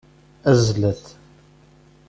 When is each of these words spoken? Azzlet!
Azzlet! 0.49 1.03